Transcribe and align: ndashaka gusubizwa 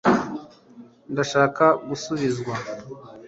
ndashaka 1.11 1.65
gusubizwa 1.87 2.53